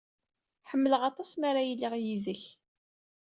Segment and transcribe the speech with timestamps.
[0.69, 2.43] Ḥemmleɣ aṭas mi ara iliɣ yid-k.